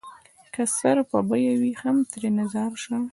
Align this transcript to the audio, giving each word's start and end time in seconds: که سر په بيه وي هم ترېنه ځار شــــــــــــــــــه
که 0.53 0.63
سر 0.77 0.97
په 1.09 1.19
بيه 1.29 1.53
وي 1.61 1.73
هم 1.81 1.95
ترېنه 2.11 2.45
ځار 2.53 2.71
شــــــــــــــــــه 2.83 2.97